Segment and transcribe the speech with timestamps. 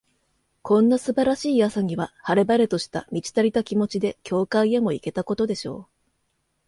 [0.63, 5.85] こんな素晴らしい朝には、晴れ晴れとした、満ち足りた気持ちで、教会へも行けたことでしょう。